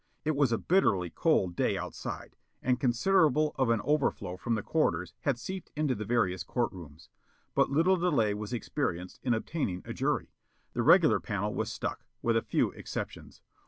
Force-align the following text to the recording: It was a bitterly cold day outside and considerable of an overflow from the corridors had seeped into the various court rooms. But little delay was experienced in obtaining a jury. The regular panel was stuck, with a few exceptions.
It 0.25 0.35
was 0.35 0.51
a 0.51 0.57
bitterly 0.57 1.11
cold 1.11 1.55
day 1.55 1.77
outside 1.77 2.35
and 2.63 2.79
considerable 2.79 3.53
of 3.55 3.69
an 3.69 3.81
overflow 3.83 4.35
from 4.35 4.55
the 4.55 4.63
corridors 4.63 5.13
had 5.19 5.37
seeped 5.37 5.71
into 5.75 5.93
the 5.93 6.05
various 6.05 6.41
court 6.41 6.71
rooms. 6.73 7.07
But 7.53 7.69
little 7.69 7.97
delay 7.97 8.33
was 8.33 8.51
experienced 8.51 9.19
in 9.21 9.35
obtaining 9.35 9.83
a 9.85 9.93
jury. 9.93 10.31
The 10.73 10.81
regular 10.81 11.19
panel 11.19 11.53
was 11.53 11.71
stuck, 11.71 12.03
with 12.23 12.35
a 12.35 12.41
few 12.41 12.71
exceptions. 12.71 13.41